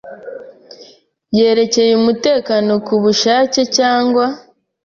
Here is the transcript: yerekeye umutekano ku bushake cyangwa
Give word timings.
yerekeye 1.37 1.91
umutekano 2.01 2.71
ku 2.85 2.95
bushake 3.03 3.61
cyangwa 3.77 4.25